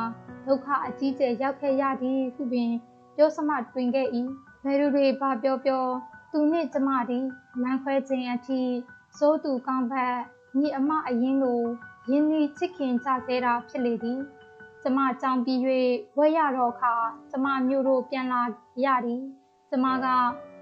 [0.46, 2.72] ဒုက္ခအကြီးကျယ်ရောက်ခဲ့ရသည်ဟုပင်
[3.16, 4.08] ပြောစမတွင်ခဲ့၏
[4.64, 5.84] ဘယ်သူတွေဘာပြောပြော
[6.32, 7.24] သူနှင့်ကျမသည်
[7.62, 8.60] လမ်းခွဲခြင်းအထိ
[9.18, 10.14] စိုးသူကောင်းဘက်
[10.58, 11.62] ညီအမအရင်လို
[12.10, 14.20] ရင်းနှီးချစ်ခင်ကြစေတာဖြစ်လေသည်
[14.82, 15.58] ကျမကြောင်ပြီး၍
[16.18, 16.94] ဝဲရတော့အခါ
[17.30, 18.42] ကျမမျိုးတို့ပြန်လာ
[18.84, 19.22] ရသည်
[19.70, 20.06] ကျမက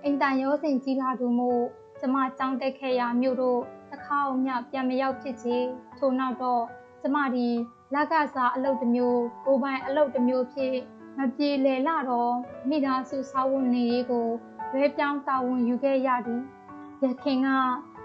[0.05, 1.63] အိမ်တန်ရောစင်ကြီးလာသူမို့
[2.01, 5.57] ကျမကြောင်တက်ခဲ့ရမျိုးတို့တစ်ခါအောင်မြပြန်မရောက်ဖြစ်ချေ
[5.99, 6.63] ထို့နောက်တော့
[7.03, 7.49] ကျမဒီ
[7.95, 10.75] လက်ကစားအလုပ်တစ်မျိုးကိုပိုင်အလုပ်တစ်မျိုးဖြစ်
[11.19, 12.33] မပြေလည်လာတော့
[12.69, 14.29] မိသားစုစာဝန်နေရေးကို
[14.73, 16.43] လွဲပြောင်းတာဝန်ယူခဲ့ရသည်
[17.05, 17.49] ရခင်က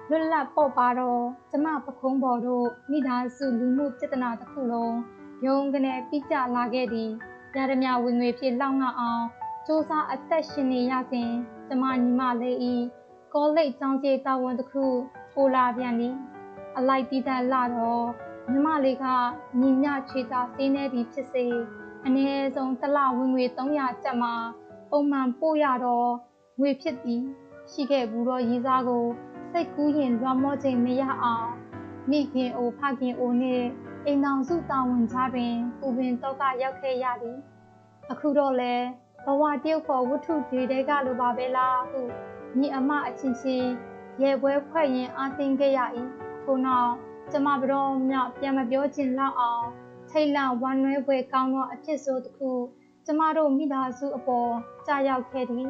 [0.10, 1.22] လွတ်လပ်ပေါ့ပါတော့
[1.52, 4.96] ကျမပခုံးပေါ်တို့မိသားစုလူမှုပြဿနာတစ်ခုလုံး
[5.46, 7.12] ယုံကနေပြကြလာခဲ့သည်
[7.56, 9.24] ရသမျှဝင်ငွေဖြစ်လောက်ငှအောင်
[9.66, 11.32] စူးစမ်းအသက်ရှင်နေရစဉ်
[11.68, 12.74] ကျမညီမလေးဤ
[13.34, 14.86] ကောလိပ်ကျောင်းကြီးတာဝန်တစ်ခု
[15.34, 16.16] ပိုလာပြန်သည်
[16.78, 18.06] အလိုက်တီးတန်လာတော့
[18.52, 19.06] ညီမလေးက
[19.60, 21.46] ညီညချွေတာစင်းနေသည်ဖြစ်စေ
[22.06, 24.34] အနည်းဆုံးတစ်လဝင်ငွေ300ကျပ်မှာ
[24.90, 26.12] ပုံမှန်ပို့ရတော့
[26.60, 27.22] ငွေဖြစ်သည်
[27.72, 29.06] ရှိခဲ့ဘူးတော့ရေးစားကို
[29.51, 31.50] စိတ်ကူးရင်လွှမ်းမောခြင်းမရအောင်
[32.10, 33.68] မိခင်အိုဖခင်အိုနှင့်
[34.06, 37.38] အိမ်တော်စုတာဝန်ချတွင်ကိုပင်တော့ကရောက်ခဲ့ရသည်
[38.12, 38.74] အခုတော့လဲ
[39.25, 42.01] ဘဝတယောက်ဖို့ဝတ္ထုတွေတဲကလိုပါပဲလားဟု
[42.58, 43.70] ညီအမအချင်းချင်း
[44.22, 45.80] ရဲပွဲဖွဲ့ရင်အာသင်ခဲ့ရ၏
[46.44, 46.92] ထို့နောက်
[47.32, 49.66] ကျမဘတော်မြပြန်မပြောချင်လောက်အောင်
[50.10, 52.51] ထိတ်လန့်ဝမ်းနည်းပွဲကောင်းသောအဖြစ်ဆိုတစ်ခု
[53.06, 54.51] ကျမတို့မိသားစုအပေါ်
[54.88, 55.68] ကြာရောက်ခဲ့သည်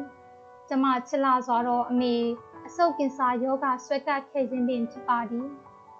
[0.68, 2.14] ကျမချစ်လာစွာတော့အမေ
[2.70, 5.48] အဆုတ်ကင်ဆာယောဂဆွဲကပ်ခဲ့ခြင်းပင်ဖြစ်ပါသည်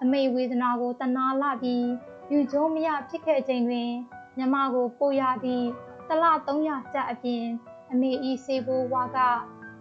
[0.03, 1.87] အမေဝေဒနာကိုတနာလာပြီး
[2.33, 3.91] ယူကျုံးမရဖြစ်ခဲ့ခြင်းတွင်
[4.39, 5.67] ညမကိုပို့ရသည့်
[6.09, 7.45] တလ300ကျပ်အပြင်
[7.91, 9.29] အမေဤစေဘိုးဝါကဓာ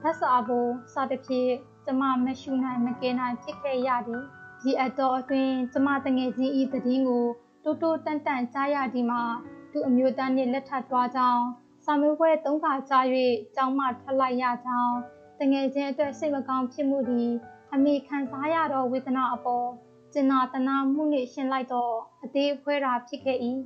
[0.10, 1.51] တ်စာဘိုးစသဖြင့်
[1.86, 4.24] ကျမမရှုနိုင်မကဲနိုင်ဖြစ်ခဲ့ရသည်
[4.62, 7.25] ဒီအတော်အတွင်းကျမတငယ်ချင်းဤသတင်းကို
[7.63, 9.24] တိုးတိုးတန်တန်ကြားရသည်မှာ
[9.72, 11.44] သူအမျိုးသားနှင့်လက်ထပ်သွားကြောင်း
[11.86, 13.06] စာမေးပွဲသုံးခါကြား၍
[13.56, 14.95] ကျောင်းမှထွက်လိုက်ရကြောင်း
[15.39, 17.30] တငယ်ချင်းအတွက်စိတ်မကောင်းဖြစ်မှုသည်
[17.73, 19.67] အမိခံစားရသောဝေဒနာအပေါ်
[20.13, 21.89] ကျင်နာတနာမှုနှင့်ရှင်းလိုက်သော
[22.23, 23.38] အသေးအဖွဲတာဖြစ်ခဲ့၏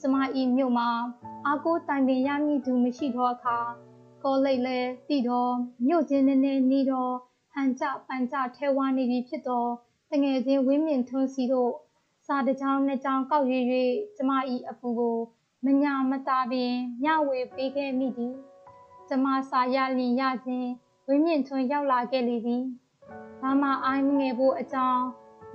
[0.00, 0.88] ကျမဤမြို့မှာ
[1.46, 3.58] အာကိုတိုင်ပင်ရမည်သူမရှိသောအခါ
[4.22, 5.46] ကောလိပ်လဲတည်သော
[5.86, 7.08] မြို့ချင်းနည်းနည်းနီးသော
[7.52, 9.66] ဟန်ကြပန်ကြထဲဝါနေပြီဖြစ်သော
[10.10, 11.72] တငယ်ချင်းဝင်းမြင့်ထွန်းစီတို့
[12.26, 13.60] စာတကြောင်နှစ်ကြောင်ကောက်ရွေ၍
[14.16, 15.16] ကျမဤအပူကို
[15.64, 16.72] မညာမတာပင်
[17.04, 18.34] ညဝေပေးခဲ့မိသည်
[19.08, 20.68] ကျမစာရလင်ရခြင်း
[21.08, 22.62] ဝင်းမြင့်ထွန်းရောက်လာခဲ့လေသည်
[23.40, 25.04] ဘာမှအိုင်းမငယ်ဖို့အကြောင်း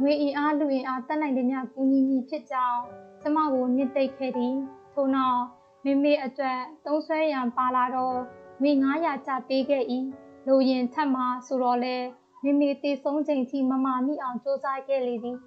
[0.02, 2.80] ငွေအင်အားလူအင်အားတက်နိုင်တဲ့မြကူညီမိဖြစ်ကြောင်း
[3.22, 4.56] ကျမကိုညှစ်သိပ်ခဲ့သည်
[4.94, 5.42] ထို့နောက်
[5.84, 8.18] မိမိအတွက်သုံးဆွဲရန်ပါလာတော့
[8.62, 9.84] ငွေ900ကျပေးခဲ့၏
[10.48, 11.96] လူရင်ထပ်မှဆိုတော့လဲ
[12.44, 15.38] မိမိတည်ဆုံးချိန်ထိမမမိအောင်စူးစမ်းခဲ့လေသည်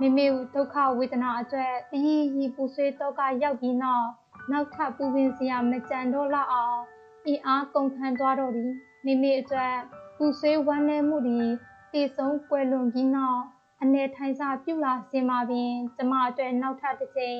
[0.00, 2.02] မိမိဒုက္ခဝေဒနာအတွက်တည်
[2.36, 4.06] ရည်ပူဆွေးတော့ကရောက်ပြီးနောက်
[4.50, 6.78] နောက်ထပ်ပူပင်စရာမကြံတော့လောက်အောင်
[7.26, 8.72] အင်အားကုန်ခံသွားတော့သည်
[9.04, 9.74] မိမိအတွက်
[10.16, 11.46] ပူဆွေးဝမ်းနည်းမှုသည်
[11.92, 13.40] တည်ဆုံးကွယ်လွန်ပြီးနောက်
[13.82, 17.38] အနေထိုင်စားပြုလာစင်မှာပင်ကျမအတွက်နောက်ထပ်တစ်ချိန်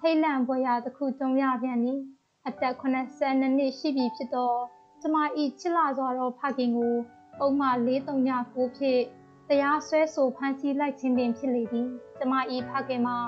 [0.00, 2.00] ထိတ်လန့်ပွဲရာတစ်ခုကြုံရပြန်သည်
[2.46, 4.52] အသက်82နှစ်ရှိပြီဖြစ်သော
[5.00, 6.94] ကျမဤချစ်လာစွာသောဖခင်ကို
[7.38, 7.68] ပုံမှ
[8.18, 9.02] 439ဖြင့်
[9.48, 13.18] တရားစွဲဆိုဖမ်းဆီးလိုက်ခြင်းပင်ဖြစ်လေသည်ကျမဤဖခင်မှာ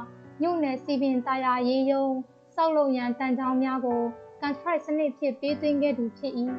[0.42, 2.06] ညုံနယ်စီပင်တာယာရေးယုံ
[2.54, 4.02] စောက်လုံရန်တန်ကြောင်းများကို
[4.40, 6.32] contract စနစ်ဖြင့်ပေးသွင်းခဲ့သူဖြစ်၏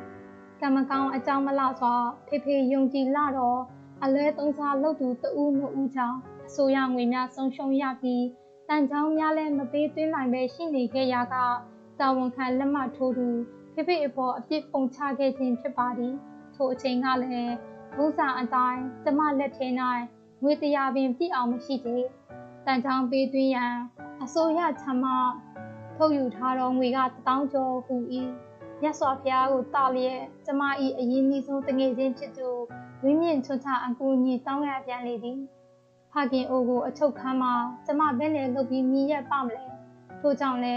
[0.60, 1.94] ကံမကောင်းအကြောင်းမလားစွာ
[2.28, 3.60] ဖေဖေယုံကြည်လာတော့
[4.04, 8.26] အလဲသုံးစားလုပ်သူတဦးနှစ်ဦးကြောင့်အစိုးရငွေများဆုံးရှုံးရပြီး
[8.68, 11.36] တန်ချောင်းများလည်းမပေးသွင်းနိုင်ပဲရှိနေခဲ့ရာက
[12.00, 13.28] တာဝန်ခံလက်မှတ်ထိုးသူ
[13.74, 16.14] ဖေဖေအပေါ်အပြစ်ပုံချခဲ့ခြင်းဖြစ်ပါသည်
[16.56, 17.54] ထိုအချိန်ကလည်း
[17.98, 19.68] ဘုဇာအတိုင်းကျမလက်ထဲ၌
[20.44, 22.06] ငွေတရားပင်ပြည့်အောင်မရှိသေး
[22.66, 23.76] တန်ချောင်းပေးသွင်းရန်
[24.24, 25.06] အစိုးရချမ်းမ
[26.02, 27.96] ထုတ်ယူထားသောငွေကတောင်းကျော်ဟူ၏
[28.82, 30.62] မြတ်စွာဘုရားကိုတာလျက်ကျမ၏
[31.00, 32.50] အရင်ကြီးဆုံးတငယ်ချင်းဖြစ်သူ
[33.04, 35.40] ဝင်းမြင့်ချွတ်ချအကူအညီတောင်းရပြန်လေသည်
[36.12, 37.54] ဖခင်အိုကိုအချုပ်ခန်းမှာ
[37.86, 39.66] ကျမဘယ်နဲ့လုပ်ပြီးမြည်ရက်ပါမလဲ
[40.22, 40.76] ထို့ကြောင့်လဲ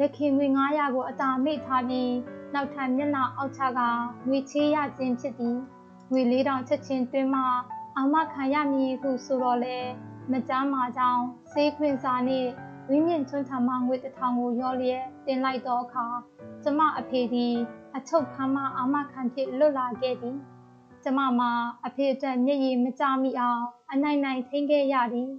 [0.00, 2.12] ရခင်ငွေ900ကိုအတာမိထားပြီး
[2.54, 3.80] နောက်ထပ်မျက်နှာအောက်ချက
[4.28, 5.56] ငွေချေးရခြင်းဖြစ်သည်
[6.10, 7.42] ငွေလေးတောင်ချက်ချင်းတွင်းမှ
[7.96, 9.78] အာမခံရမည်ဟုဆိုတော့လဲ
[10.30, 12.50] မကြားမှာကြောင်းစေးခွင်စာနှင့်
[12.88, 16.06] ဝင်းမြင့်ချွန်းထမငွေတထောင်ကိုရောလျက်တင်လိုက်သောအခါ
[16.62, 17.54] ကျမအဖေသည်
[17.96, 20.36] အချုပ်ခန်းမှအာမခံဖြစ်လွတ်လာခဲ့သည်
[21.02, 21.50] ကျမမှာ
[21.86, 25.30] အဖေအတွက်မျက်ရည်မကျမိအောင်အနိုင်နိုင်ထိန်ခဲ့ရသည်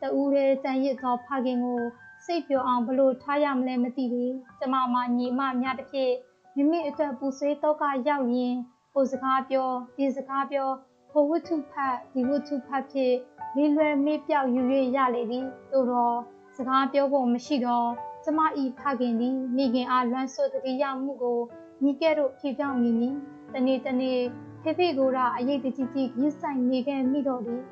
[0.00, 1.82] တူးရဲတန်ရစ်သောဖခင်ကို
[2.24, 6.12] စိတ်ပျော်အောင်ဘလို့ထားရမလဲမသိဘူးကျမမှာညီမများတစ်ဖြစ်
[6.56, 8.54] မိမိအတွက်ပူဆွေးတော့ကရောက်ရင်
[8.92, 10.68] ဟိုစကားပြောဒီစကားပြော
[11.10, 13.14] ဟိုဝတ္ထုဖတ်ဒီဝတ္ထုဖတ်ဖြစ်
[13.56, 14.60] လေးလွယ်မေးပြောက်ယူ၍
[14.96, 16.18] ရလေသည်သို့တော့
[16.60, 17.88] စကားပြောဖို့မရှိတော့
[18.24, 21.40] ကျမဤဖခင်သည်မိခင်အားလွမ်းဆွတတိယမှုကို
[21.82, 23.16] ညီကဲ့သို့ဖြေပြောင်းမိမည်
[23.54, 24.18] တနေ့တနေ့
[24.62, 27.62] ဖေဖေကိုရာအရေးတကြီးကြီးရစ်ဆိုင်နေခဲ့မိတော့သည်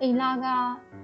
[0.00, 0.46] အိမ်လာက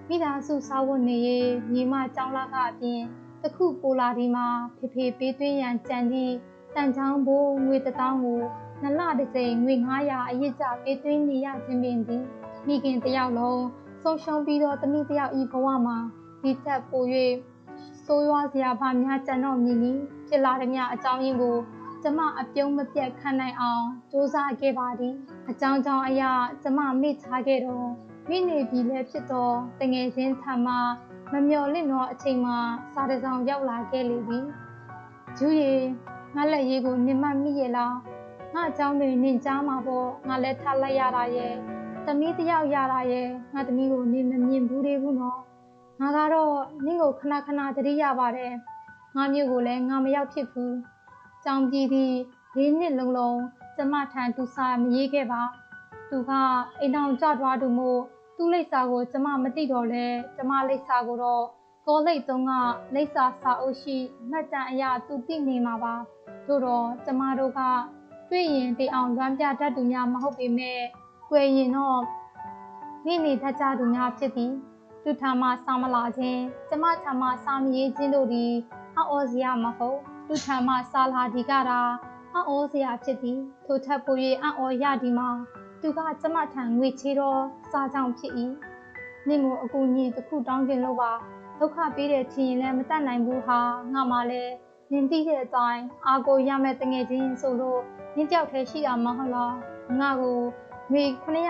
[0.08, 3.00] မိသားစုစားဝတ်နေရေးညီမကျောင်းလာကအပြင်
[3.42, 6.34] တခုပိုလာဒီမှာဖေဖေပေးသွင်းရန်ကြံသည့်
[6.74, 8.40] တန်ချောင်းဘိုးငွေတထောင်ကို
[8.82, 12.24] နလတစ်စိမ်ငွေ900အရစ်ကြပေးသွင်းနေရခြင်းပင်သည်
[12.66, 13.62] မိခင်တယောက်လုံး
[14.02, 15.98] ဆုံးရှုံးပြီးတော့တမိတယောက်ဤဘဝမှာ
[16.42, 17.04] ဒီချက်ပို၍
[18.04, 21.56] ဆိုးရွားစရာဘာများကြံတော့မြည်နည်းဖြစ်လာသည်များအကြောင်းရင်းကို
[22.02, 25.14] ကျမအပြုံးမပြတ်ခံနိုင်အောင်စူးစမ်းခဲ့ပါသည်
[25.50, 26.30] အကြောင်းကြောင့်အရာ
[26.62, 27.88] ကျမမိထားခဲ့တော့
[28.28, 30.74] မိနေပြီလည်းဖြစ်တော့တငယ်ချင်းထံမှ
[31.32, 32.58] မမျော်လင့်တော့အချိန်မှာ
[32.94, 34.46] စာတစောင်ရောက်လာခဲ့လေသည်
[35.38, 35.72] ဂျူးရီ
[36.36, 37.94] ငါလက်ရေးကိုနင်မမိရဲ့လား
[38.54, 41.52] ငါအကြောင်းတွေနင်ကြားမှာပေါ့ငါလည်းထားလိုက်ရတာရဲ့
[42.06, 45.40] သမီးတယောက်ရတာရဲ့ငါသမီးကိုနင်မမြင်ဘူးသေးဘူးနော်
[46.02, 48.52] ငါကတော့နင့်ကိုခဏခဏတတိရပါတယ်
[49.16, 50.76] ငါမျိုးကိုလည်းငါမရောက်ဖြစ်ဘူး
[51.44, 52.14] ကြောင်ပြည်သည်
[52.56, 53.38] လေးနှစ်လုံးလုံး
[53.76, 55.42] ကျမထံသူစာမရေးခဲ့ပါ
[56.10, 56.32] သူက
[56.80, 58.00] အိမ်အောင်ကြွားသူမို့
[58.36, 61.44] သူ့လိပ်စာကိုကျမမသိတော့လဲကျမလိပ်စာကိုတော့
[61.86, 62.52] ကောလိပ်သုံးက
[62.94, 63.96] လိပ်စာစာအုပ်ရှိ
[64.30, 65.94] မှတ်တမ်းအရာသူသိနေမှာပါ
[66.46, 67.60] သို့တော့ကျမတို့က
[68.30, 70.80] တွေ့ရင်တေအောင်လွမ်းပြတတ်သူများမဟုတ်ပေမဲ့
[71.30, 72.00] ကွယ်ရင်တော့
[73.06, 74.52] နေနေတတ်ကြသူများဖြစ်သည်
[75.04, 78.52] သူထမ်းမှစာမလာခြင်းကျမထမ်းမှစာမရေးခြင်းတို့သည်
[78.96, 81.80] အော်စရာမဟုတ်သူထမ်းမှစာလာဒီကတာ
[82.34, 85.28] အော်စရာဖြစ်သည်ထိုထပ်ပို၍အော်ရသည်မှာ
[85.80, 88.32] သူကကျမထံငွေချေတော့စာကြောင့်ဖြစ်၏
[89.28, 91.12] နင့်ကိုအကူအညီတစ်ခုတောင်းခြင်းလို့ပါ
[91.58, 93.60] ဒုက္ခပေးတဲ့ချင်ရင်လည်းမတတ်နိုင်ဘူးဟာ
[93.92, 94.52] ငါမှလည်း
[94.92, 97.80] နင်သိတဲ့အတိုင်းအာကိုရမဲ့တငယ်ချင်းဆိုလို့
[98.16, 99.54] နင်တယောက်တည်းရှိတာမဟုတ်လား
[100.00, 100.38] ငါကို
[100.92, 101.04] ငွေ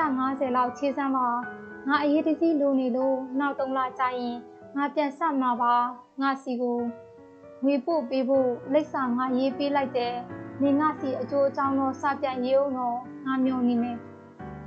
[0.04, 1.28] 950လောက်ချေးစမ်းပါ
[1.88, 4.36] ငါအရေးတကြီးလိုနေလို့နောက်3လကြာရင်
[4.76, 5.74] ငါပြန်ဆက်မှာပါ
[6.20, 6.78] ငါစီကို
[7.64, 10.14] ငွေပို့ပေးဖို့လိပ်စာငါရေးပေးလိုက်တယ်
[10.62, 13.96] နေငါစီအကျိုးအကြောင်းတော့စပြန်ရေးအောင်တော့ငါမျောနေမယ်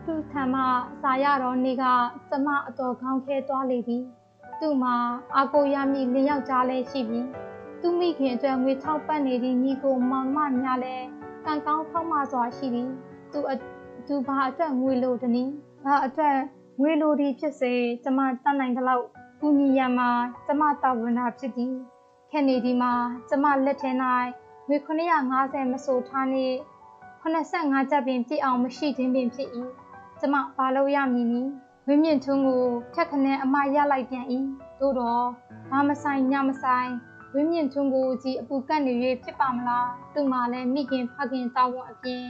[0.06, 0.62] သူ့ထံမှ
[1.01, 1.84] စာရတော့နေက
[2.30, 4.04] ကျမအတော်ကောင်းခဲသွားလေသည်
[4.60, 4.95] သူ့မှာ
[5.36, 7.21] အာကိုရမည်လင်းယောက်ကြားလဲရှိပြီ
[7.82, 10.95] သူမိခင်အတွက်ငွေထောက်ပံ့နေသည့်ညီကိုမောင်မများလဲ
[11.45, 12.89] ကံကောင်းဖောက်မှစွာရှိသည်
[13.32, 13.39] သူ
[14.08, 16.38] သူဘာအတွက်ငွေလိုတနည်းဘာအတွက်
[16.80, 19.06] ငွေလိုသည်ဖြစ်စေကျမတတ်နိုင်သလောက်
[19.40, 20.10] ကူညီရမှာ
[20.46, 21.74] ကျမတာဝန်တာဖြစ်သည်
[22.32, 22.94] ခက်နေဒီမှာ
[23.30, 23.92] ကျမလက်ထဲ၌
[24.68, 24.78] ငွေ
[25.26, 26.48] 950မဆိုထားနေ
[27.24, 29.50] 85ကျပ်ပင်ပြည့်အောင်မရှိခြင်းပင်ဖြစ်၏
[30.20, 31.52] ကျမဘာလို့ရမည်နည်း
[31.88, 34.26] ဝင်းမြင့်ထွန်းကိုထက်ခနဲအမရလိုက်ပြန်၏
[34.80, 35.26] သို့တော့
[35.70, 36.92] ဘာမဆိုင်ညမဆိုင်
[37.34, 42.24] ဝင်းမြင့်ထွန်းကိုကြီးအပူကန့်နေ၍ဖြစ်ပါမလားသူ့မှာလည်းမိခင်ဖခင်တောင်းဝန်အပြင်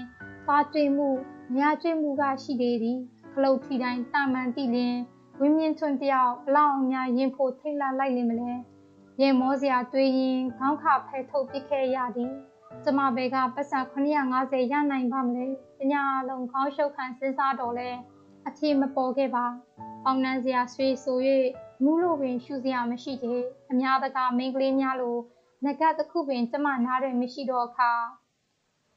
[0.47, 1.10] သားတွေ့မှု
[1.53, 2.99] မရတွေ့မှုကရှိသေးသည်
[3.35, 4.95] ခလုတ်ထီတိုင်းတာမန်တိလင်
[5.39, 8.51] ဝင်းမြင့်ထွန်းတယောက်ဘလောက်အများရင်ဖို့ထိတ်လန့်လိုက်လိမ့်မလဲ
[9.21, 12.31] ရင်မောစရာတွေးရင်ခေါင်းခဖဲထုတ်ပစ်ခဲ့ရသည်
[12.83, 15.45] ကျမဘဲကပတ်စံ950ရနိုင်ပါမလဲ။
[15.79, 17.89] တညာလုံးခေါင်းရှုပ်ခံစဉ်းစားတော့လဲ
[18.47, 19.45] အဖြေမပေါ်ခဲ့ပါ။
[20.03, 21.17] ပေါင်နှံစရာဆွေဆို၍
[21.83, 23.39] မူးလို့ပင်ရှူစရာမရှိသေး။
[23.71, 25.17] အများတကာမိန်းကလေးများလို
[25.65, 27.91] ငကတစ်ခုပင်ကျမနားတယ်မရှိတော့အခါ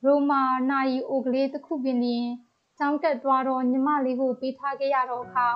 [0.04, 2.28] ရိုမာနာယီအိုကလေးတစ်ခုပင်လျင်
[2.80, 5.48] ကျောင်းတက်သွားတော့ညီမလေးကိုပေးထားခဲ့ရတော့အခါ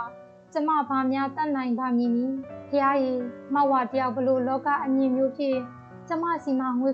[0.52, 2.34] ကျမဘာများတတ်နိုင်ပါမည်နည်း။
[2.68, 3.20] ဖျားရည်
[3.54, 5.58] မောက်ဝတယောက်ဘလို့လောကအမြင်မျိုးဖြင့်
[6.08, 6.90] ကျမစီမှာငွေ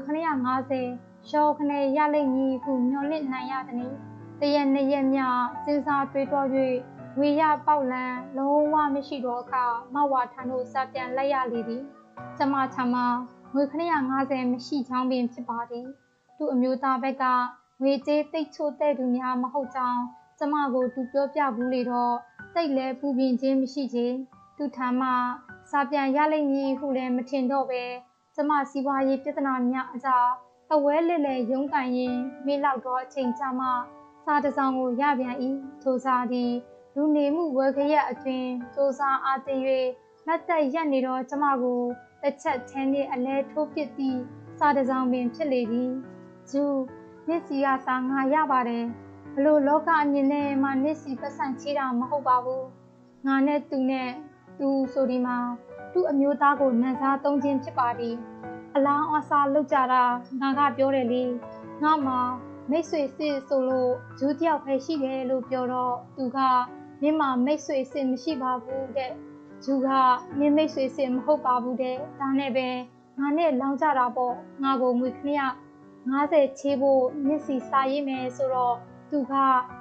[0.67, 3.95] 950ရှောခနဲ့ရလိမ့်မည်ဟုမျှော်လင့်နိုင်ရသည်။
[4.41, 5.21] တရက်နှစ်ရက်မြ
[5.64, 6.45] စဉ်းစားတွေးတော၍
[7.19, 9.64] ဝေရပေါက်လန်းလုံးဝမရှိတော့အခါ
[9.95, 11.83] မဝါထံတို့စပြန်လိုက်ရလေသည်။
[12.38, 12.95] ကျမထမ
[13.55, 13.62] ငွေ
[14.09, 15.87] 950မရှိချောင်းပင်ဖြစ်ပါသည်။
[16.37, 17.25] သူ့အမျိုးသားဘက်က
[17.83, 20.03] ငွေကြေးတိတ်ချို့တဲ့သူများမဟုတ်ကြောင်း
[20.38, 22.14] ကျမကိုသူပြောပြဘူးလေတော့
[22.55, 24.07] တိတ်လဲပူပင်ခြင်းမရှိချေ
[24.57, 25.11] သူထမ်းမှ
[25.70, 27.83] စာပြန်ရလိမ့်မည်ဟုလည်းမထင်တော့ပဲ
[28.35, 30.27] ကျမစီးပွားရေးပြဿနာများအကြား
[30.72, 33.68] အဝဲလက်လက်ရုံးကန်ရင်မိလောက်တော့အချိန်ကြာမှ
[34.24, 35.37] စာတစ်စောင်ကိုရပြန်၏
[35.83, 36.53] ထိုစာသည်
[36.94, 39.61] လူနေမှုဝယ်ခရက်အတွင်စူးစမ်းအားတင်၍
[40.27, 41.81] မတ်တက်ရက်နေတော့ကျမကို
[42.22, 44.18] တစ်ချက်ချင်းနှင့်အလဲထိုးပစ်သည့်
[44.59, 45.90] စာတစ်စောင်ပင်ဖြစ်လေသည်
[46.51, 46.64] ဂျူ
[47.29, 48.85] နစ်စီကစာငါရပါတယ်
[49.40, 52.66] ဘလို့လောကအမြင်နဲ့မှနစ်စီပတ်စံချေးတာမဟုတ်ပါဘူး
[53.27, 54.11] ငါနဲ့သူနဲ့
[54.59, 55.38] သူဆိုဒီမှာ
[55.92, 58.16] သူ့အမျိုးသားကိုနန်းစားသုံးခြင်းဖြစ်ပါသည်
[58.74, 60.05] အလောင်းအစားလောက်ကြတာ
[60.40, 61.24] ငါကပြောတယ်လေ
[61.83, 62.14] ငါမှ
[62.70, 66.38] မိတ်ဆွေစစ်ဆိုလို့ဂျူးတယောက်ပဲရှိတယ်လို့ပြောတော့သူက
[67.03, 69.12] မင်းမမိတ်ဆွေစစ်မရှိပါဘူးတဲ့
[69.64, 69.88] ဂျူးက
[70.38, 72.68] မင်းမိတ်ဆွေစစ်မဟုတ်ပါဘူးတဲ့ဒါနဲ့ပဲ
[73.18, 75.31] ငါနဲ့လောင်းကြတာပေါ့ငါကိုငွေခဏ
[76.11, 78.77] 90ချေးဖို့မျက်စီစာရေးမယ်ဆိုတော့
[79.11, 79.33] သူက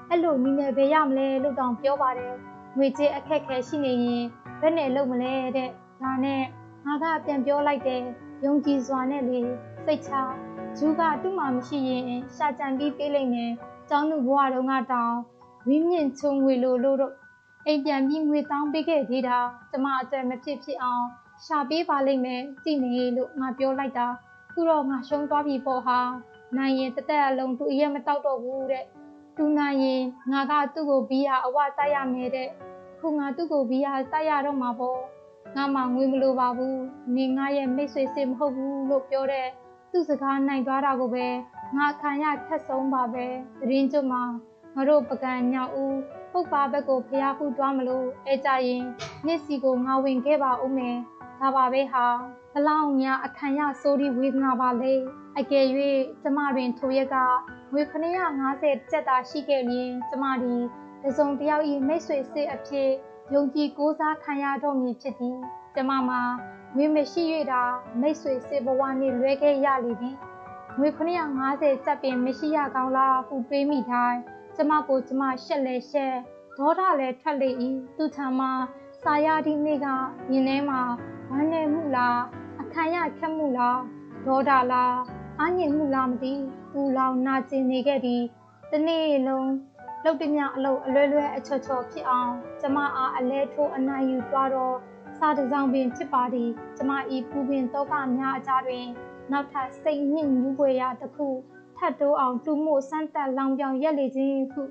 [0.09, 2.33] အဲ့လိုနည်းနဲ့ပဲရမလဲလို့တောင်ပြောပါတယ်
[2.77, 4.25] ငွေကြေးအခက်ခဲရှိနေရင်
[4.61, 5.69] ဘယ်နဲ့လုပ်မလဲတဲ့
[6.01, 6.43] ဒါနဲ့
[6.85, 8.01] ငါကပြန်ပြောလိုက်တယ်
[8.45, 9.39] ယုံကြည်စွာနဲ့လေ
[9.85, 10.11] စိတ်ချ
[10.77, 13.51] ဂျူးကသူ့မှာမရှိရင်ရှာကြံပြီးပေးလိုက်မယ်
[13.89, 15.15] ကျောင်းသူဘဝတုန်းကတောင်
[15.67, 17.13] ဝင်းမြင့်ချုံငွေလိုလို့တော့
[17.65, 19.37] အိမ်ပြန်ပြီးငွေတောင်းပေးခဲ့သေးတာ
[19.71, 21.05] ကျမအသက်မဖြစ်ဖြစ်အောင်
[21.45, 24.07] ရှာပေးပါလိမ့်မယ်ကြည့်နေလို့ငါပြောလိုက်တာ
[24.51, 25.99] ခုတော့ငါရှုံးသွားပြီပေါ့ဟာ
[26.57, 28.85] နိုင်ရင်တသက်အလုံးသူအရက်မတောက်တော့ဘူးတဲ့
[29.37, 32.49] သူနိုင်ရင်ငါကသူ့ကိုဘီယာအဝတိုက်ရမယ်တဲ့
[32.99, 34.99] ခုငါသူ့ကိုဘီယာတိုက်ရတော့မှာပေါ့
[35.55, 36.79] ငါမှငွေမလိုပါဘူး
[37.15, 39.47] နေငါရဲ့မိတ်ဆွေစစ်မဟုတ်ဘူးလို့ပြောတဲ့
[39.91, 41.27] သူ့စကားနိုင်သွားတာကိုပဲ
[41.77, 43.25] ငါခံရခက်ဆုံးပါပဲ
[43.59, 44.23] သတင်းကျွတ်မှာ
[44.75, 45.97] ငါတို့ပကံညောက်ဦး
[46.31, 48.83] ပုတ်ပါဘက်ကိုဖျားခုသွားမလို့အဲကြရင်
[49.25, 50.97] မျက်စီကိုငါဝင်ခဲ့ပါဦးမယ်
[51.39, 52.05] ဒါပါပဲဟာ
[52.46, 54.93] ဘ လောက်များအခမ်းရစိုးဒီဝေဒနာပါလေ
[55.39, 55.65] အကယ်၍
[56.21, 57.17] ကျမတွင်ထိုရက်က
[57.71, 57.81] ငွေ
[58.37, 60.55] 950ကျပ်သာရှိခဲ့ရင်ကျမဒီ
[61.03, 62.89] တစုံတယောက်၏မိတ်ဆွေစစ်အဖြစ်
[63.33, 65.37] ယုံကြည်ကိုးစားခံရတော့မည်ဖြစ်သည်
[65.75, 66.21] ကျမမှာ
[66.75, 67.63] ငွေမရှိ၍တာ
[68.01, 70.15] မိတ်ဆွေစစ်ဘဝနှင့်လွဲခဲ့ရလေသည်
[70.79, 70.89] ငွေ
[71.37, 74.19] 950ကျပ်ပင်မရှိရကောင်းလားဟုတွေးမိတိုင်း
[74.55, 76.15] ကျမကိုကျမရှက်လဲရှက်
[76.57, 77.49] ဒေါသလည်းထွက်လေ၏
[77.97, 78.51] သူထံမှာ
[79.01, 79.87] စာရသည့်နေ့က
[80.29, 80.81] မြင်ထဲမှာ
[81.29, 82.19] ဝမ်းနည်းမှုလား
[82.61, 83.79] အခမ်းရခက်မှုလား
[84.25, 84.97] ဒေါသလား
[85.41, 86.33] အငြိမ်မှုလားမသိ
[86.71, 88.21] ပူလောင်နာကျင်နေခဲ့သည်
[88.71, 89.51] တနေ့လုံး
[90.03, 94.75] လုတ်တမျှအလုပ်အလွဲလွဲအချော်ချော်ဖြစ်အောင်ကျမအားအလဲထိုးအနိုင်ယူသွားတော့
[95.17, 98.85] စာတစောင်းပင်ဖြစ်ပါသည်ကျမဤပူပင်တောကများအကြားတွင်
[99.31, 101.27] နောက်ထပ်စိတ်ညစ်ညူးပွေရာတစ်ခု
[101.77, 104.61] ထပ်တိုးအောင်တူမို့စမ်းတက်လောင်ပြောင်ရက်လေခြင်းဟု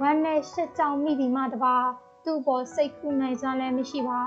[0.00, 1.76] ဝမ်းနဲ့ရှက်ကြောင်မိသည်မှတပါ
[2.24, 4.20] သူ့ပေါ်စိတ်ကူနိုင်စွမ်းလည်းမရှိပါ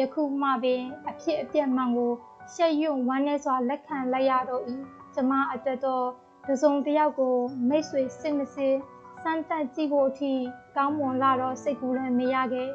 [0.00, 2.12] ယခုမှပင်အဖြစ်အပျက်မှန်ကို
[2.54, 4.62] ရှက်ရွံ့ဝမ်းနဲ့စွာလက်ခံလိုက်ရတော့၏
[5.14, 6.06] ကျမအတွက်တော့
[6.48, 7.36] တစုံတစ်ယောက်ကို
[7.68, 8.74] မိတ်ဆွေစစ်မစစ်
[9.22, 10.32] စမ်းတက်ကြည့်ဖို့အထိ
[10.76, 12.70] ကောင်းမွန်လာတော့စိတ်ကူးလည်းမရခဲ့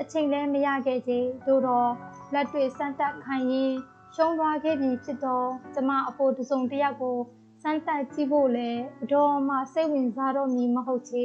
[0.00, 1.12] အချိန်လည်းမရခဲ့ကြ
[1.46, 1.90] သို့တော့
[2.34, 3.72] လက်တွေ့စမ်းတက်ခံရင်
[4.14, 7.18] ရှုံးသွားခဲ့ပြီဖြစ်တော့ကျမအဖို့တစုံတစ်ယောက်ကို
[7.62, 11.24] စမ်းတက်ကြည့်ဖို့လည်းဘတော်မှစိတ်ဝင်စားတော့မည်မဟုတ်ချေ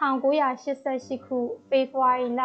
[0.00, 2.42] 1988ခုဖေဖော်ဝါရီလ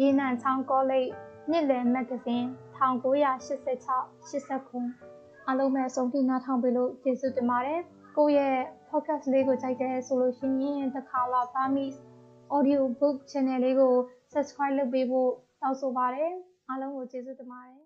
[0.00, 1.08] ရေနံချောင်းကောလိပ်
[1.50, 3.94] မြစ်လယ်မဂ္ဂဇင်း 1986
[4.30, 7.80] 89အားလုံးပဲဆုံးဖြတ်နားထောင်ပေးလို့ကျေးဇူးတင်ပါတယ်
[8.16, 8.58] ကိုယ့်ရဲ့
[8.90, 11.98] podcast လေးကိုကြိုက်တယ်ဆိုလို့ရှိရင်တခါလာ Burmese
[12.56, 13.94] audio book channel လေးကို
[14.32, 15.30] subscribe လုပ်ပေးဖို့
[15.62, 16.32] တောင်းဆိုပါတယ်
[16.68, 17.83] အားလုံးကိုကျေးဇူးတင်ပါတယ်